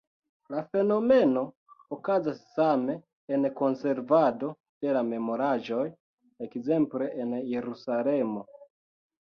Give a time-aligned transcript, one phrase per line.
[0.51, 1.43] La fenomeno
[1.95, 2.95] okazas same
[3.37, 4.49] en konservado
[4.87, 5.85] de la memoraĵoj,
[6.49, 8.47] ekzemple en Jerusalemo.